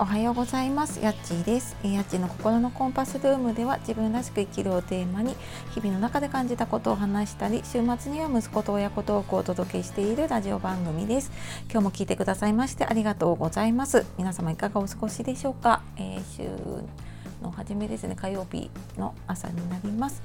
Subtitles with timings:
[0.00, 0.98] おはようございます。
[1.00, 1.76] やっちーです。
[1.82, 5.36] やっちの心のコンパスルームでは自分らしく生きるをテーマに
[5.74, 11.30] 日々の中で感じたことを話したり週末には息子と親子トークをお届けしているラジオ番組です。
[11.70, 14.06] 今日も聞いてくださいましてありがとうございます。
[14.16, 16.48] 皆様いかがお過ごしでしょうか、えー、週
[17.42, 18.16] の初めですね。
[18.16, 20.22] 火曜日の朝になります。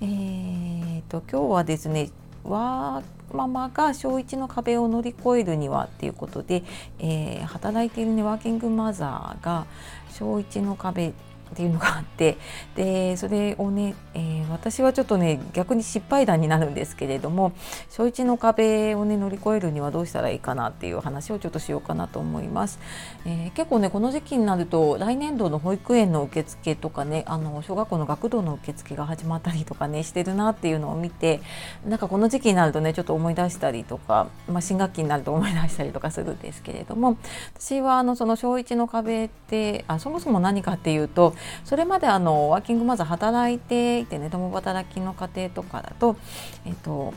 [0.00, 2.08] えーと今日はですね
[2.44, 6.64] わーママが小1の壁を乗り越えるにはっていうことで、
[6.98, 9.66] えー、働いているねワーキングマザーが
[10.12, 11.12] 小1の壁
[11.52, 12.38] っていうのがあって
[12.76, 17.52] でそれをね、えー、私はちょっとね逆に失敗談になるんですけれども
[17.88, 22.78] 小1の壁をね乗り越えるにはどうしたらいいかなっていう話をちょっとしようかなと思います。
[23.26, 31.40] えー、結構ねこの時期になると来年度の保育園の受付とかねあの小学校の学童の受付が始まったりとかねしてるなっていうのを見て
[31.86, 37.16] なんかこの時期になるとねちょっと思い出したりとか、まあ、新学期になると思い出したりとかするんですけれども
[37.56, 46.16] 私はあのその小1の壁ってあそもそも何かっていうとそれまであのワーキングマザー働いていてね共働きの家庭とかだと
[46.64, 47.14] えっと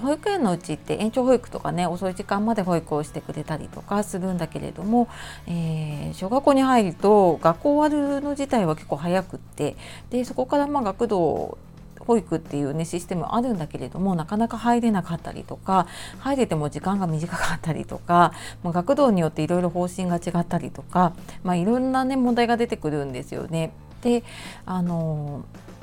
[0.00, 5.08] 保育園のうちって延長保育とかね遅い時間まで保育をしてくれたりとかするんだけれども、
[5.46, 9.76] えー、小学校に入ると学校終わるの自体は結構早くって
[10.10, 11.58] でそこからまあ学童
[12.06, 15.86] 保育っていうねシステムあるんだけれどもなかなか入れなかったりとか
[16.20, 21.12] 入れても時間が短かったりとか、 まあ、学童によっていろいろ方針が違ったりとか、
[21.42, 23.72] まあ、いろんなね問題が出てくるんですよね。
[24.02, 24.22] で
[24.64, 25.75] あのー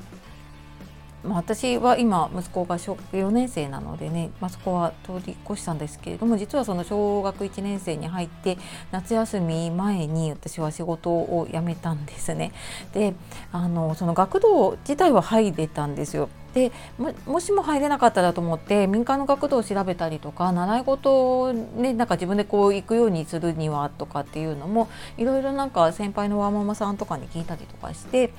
[1.24, 8.58] まあ、私は今息子が小学4年生なのでね、まあ、そこは通り越したんですけれども実はその小学1年生に入って
[8.92, 12.52] 夏休み前に私は仕事を辞めたんですね。
[12.94, 13.14] で
[13.52, 16.30] あのその学童自体は入れたんですよ。
[16.54, 16.72] で
[17.26, 28.32] もしも入れなかったらと思って民間の学童を調べたりとか習い事を、ね、なんか自分でこう行くようにするにはとかっていうのもいろいろなんか先輩のワーママさんとかに聞いたりとかして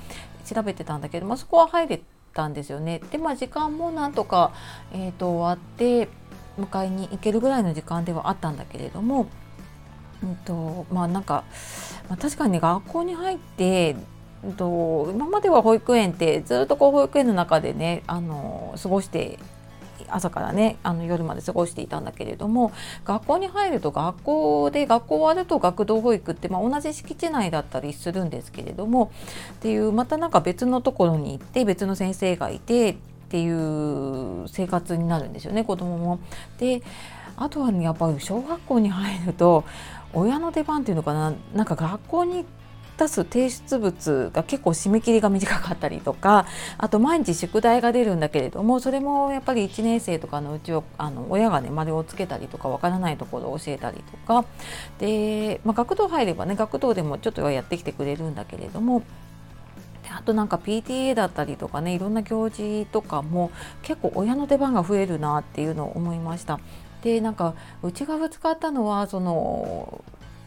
[0.45, 1.99] 調べてたんだけど、まあ、そこは入れ
[2.35, 3.01] たんですよね。
[3.11, 4.51] でまあ時間もなんとか、
[4.93, 6.09] えーと、終わって
[6.59, 9.27] 迎えに行けるぐらいの時間ではあったんだけれども、
[10.21, 11.45] うんとまあなんか、
[12.09, 13.95] まあ、確かに学校に入って
[14.57, 19.39] と今までは保育園ってずっとこう保育園の中でねあの過ごして
[20.09, 22.71] 朝からねあの夜まで過ごしていたんだけれども
[23.05, 29.11] 学校に入ると学校で学校終わると学童保育って、まあ、同じ敷地内だったりするんですけれども
[29.53, 32.95] っていうまたなんか別のところに行って別の先生がいてっ
[33.29, 36.19] ていう生活になるんですよね子供も。
[36.57, 36.81] で
[37.37, 39.65] あとは、ね、やっぱり小学校に入ると
[40.13, 42.45] 親の出番っていうのかななんか学校に
[42.97, 46.45] 出す提出物が結構締め切りが短かったりとか
[46.77, 54.45] あと毎日宿題が出るんだけれどもそれもやっぱり1年生とかのうちをあの親がね丸をつけたりとかわからないところを教えたりとか
[54.99, 59.03] で、まあ、学童入ればね学童でもちょっとはやってきてくれるんだけれども
[60.09, 63.51] あとなんか PTA だったりとかねいろんな行事とかも
[63.81, 66.59] 結構親の出番が増えるなっていうのを思いました。
[67.03, 70.03] でなんかうちがぶつかったのはその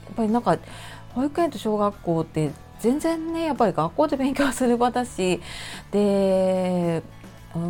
[0.07, 0.59] やっぱりなんか
[1.15, 5.41] 保育園と小学校って全然ねやっぱり学校で勉強する場だし
[5.91, 7.03] で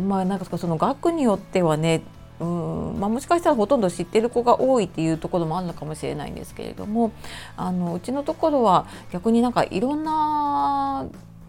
[0.07, 2.01] まあなんかその学によってはね
[2.39, 7.11] うんまあ、もしかしたらほとんど知ってる子が多いっていうところもあるのかもしれないんですけれども
[7.57, 11.05] あのうちのところは逆になんかいろんな、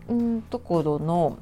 [0.08, 1.38] うん、ところの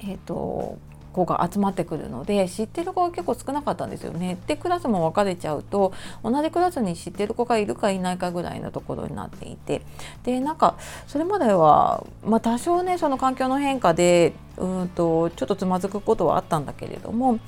[0.00, 0.78] えっ、ー、と
[1.12, 4.38] 子が集まってくるので知ってる子が結構少なかったんですよね。
[4.46, 5.92] でクラスも分かれちゃうと
[6.22, 9.82] 同じクラスに知ってる子がいるかいないかぐらいのところになっていて
[10.24, 10.76] でなんか
[11.06, 17.38] それまでは、まあ、多少ねその環境の変化でうんとちょっとつまずくことはあったんだけれども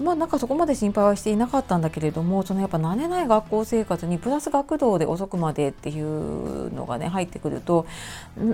[0.00, 7.86] まあなんかそこまで心配はしていなかったんだけれどもそのやっぱ慣れない学校生活にプラス学童で遅くまでっていうのがね入ってくると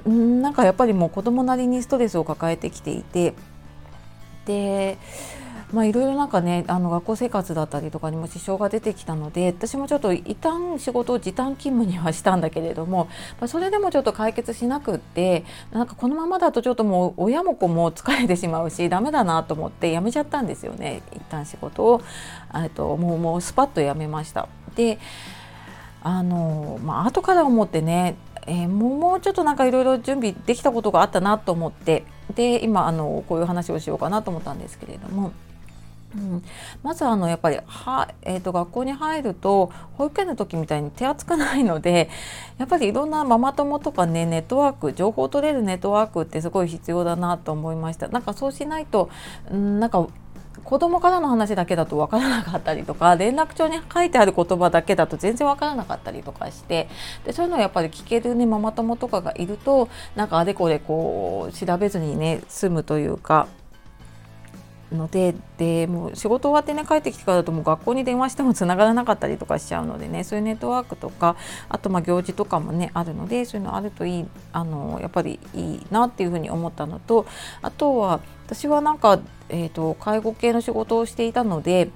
[0.06, 3.34] なんかやっぱりもう子供なりにストレスを抱えてきていて
[4.50, 4.98] で
[5.72, 13.08] まあいろいろなんかねあの学校生活だったりとかにも支障が出てきたので私もちょっと一旦仕事を時短勤務にはしたんだけれども、
[13.40, 22.02] まあ、それでもちょっと解決しなくってなんかこのままだとちょっともう親も子も疲れてしまうしダメだなと思って辞めちゃったんですよね一旦仕事を
[22.74, 24.48] ともうもうスパッと辞めました。
[24.74, 24.98] で
[26.02, 28.16] あのまあ後から思ってね
[28.46, 35.32] えー、もうちょっとなんかいろいろ準備できたことがあったなと思ってで今あのこういう話をしようかなと思ったんですけれども。
[36.14, 36.42] うん、
[36.82, 42.10] まずあのやっぱりは、えーと、学校に入ると保育園の時みたいに手厚くないので
[42.58, 49.08] やっぱりいろんなママ友とかねネットワーク情報を取れるネットワークってすごい必要だなと思いましたなんかそうしないと、
[49.50, 50.08] うん、なんか
[50.64, 56.88] 子供からの話だけだと分からなかったりとか 連絡帳に書いてある言葉だけだと全然分からなかったりとかして
[57.24, 63.46] でそういうのをやっぱり聞ける、ね、ママ友とかがいるとなんかあれこれこう調べずにね済むというか
[64.92, 71.36] のででもう仕事終わってね帰ってきてからだともう学校に電話してもつながらなかったりとかしちゃうのでねそういうネットワークとか
[71.68, 77.26] あとま行事とかもねあるのでそういうのあるといいあのやっぱりいいなっていうふうに思ったのと
[77.62, 81.90] あとは私はなんか、えーと、介護系の仕事をしていたので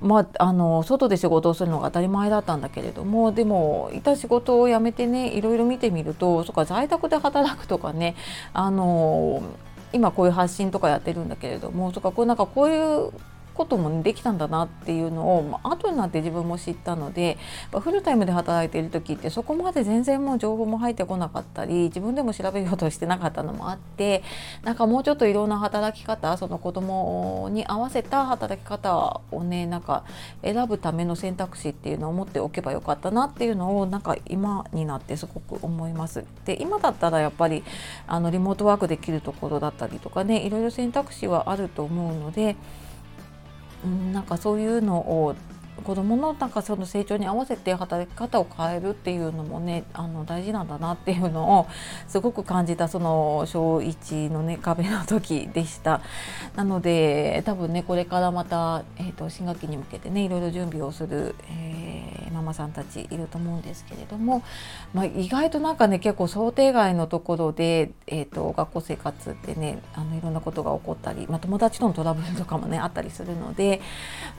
[0.00, 8.14] まあ、あの外で仕事をするのが当たり前だったんだけれどもでもいた仕事を辞めてねいろいろ見てみるとそか在宅で働くとかね
[8.52, 9.42] あの
[9.92, 13.12] 今こういう発信とかやってるんだけれどもとかこうなんかこういう
[13.58, 17.36] こともできたんだなっていうのを、まあ、後になって自分も知ったので
[17.72, 24.22] フルタイムで働いている時ってそこまで全然もう情報も入ってこなかったり自分でも調べようとしてなかったのもあって
[24.62, 30.04] なんかもうちょっといろんな働き方その子供に合わせた働き方をねなんか
[30.42, 36.24] 選ぶための選択肢っていうのを持っておけばよかったなっていうのをなんか今になってすごく思います。
[36.44, 37.64] で今だったらやっぱり
[38.06, 42.54] あのリモートワークできるところだったりとかねいろいろ選択肢はあると思うので。
[43.84, 45.34] うん、なんかそういうのを
[45.82, 51.68] 子どものなんかその成長に合わせて働き方を変えるっていうのもねあの大事なんだなっていうのを
[52.08, 56.00] すごく感じたその小1のね壁の時でした。
[56.56, 62.17] なので多分ねこれからまた、えーと、新学期に向けてねいろいろ準備をする、えー、
[62.48, 64.42] マさんたちいると思うんですけれども、
[64.94, 73.80] まあ、意外となんかね結構想定外のところで、えーと、学校生活ってねあのいろんなことが起こったり、まあ、友達とのトラブルとかもねあったりするので、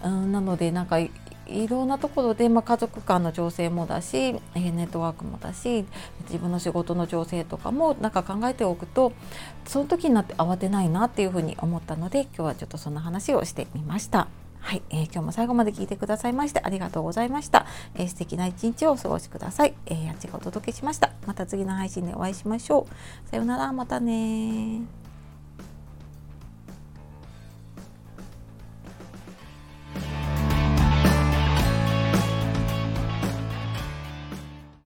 [0.04, 1.12] うん、なのでなんかい
[1.68, 5.86] ろんなところで、まあ、家族間の調整もだし、ネットワークもだし
[6.26, 9.14] 自分の仕事の調整とかもなんか考えておくと
[9.66, 14.28] その時になって慌てないなっていうふうに思ったので今日はちょっとそんな話をしてみました。
[14.60, 17.66] はい、えー、今日も最後まで聞いてくださいましてありがとうございました。
[17.96, 19.74] えー、素敵な一日をお過ごしください。
[19.86, 21.12] えー、やっちがお届けしました。
[21.26, 22.88] また次の配信でお会いしましょ
[23.26, 23.30] う。
[23.30, 24.82] さようなら、またね